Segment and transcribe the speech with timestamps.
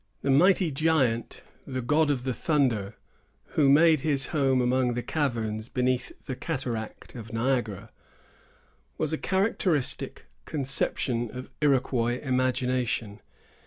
[0.23, 2.95] The mighty giant, the God of the Thunder,
[3.49, 7.91] who made his home among the caverns, beneath the cataract of Niagara,
[8.97, 13.19] was a characteristic conception of Iroquois imagination.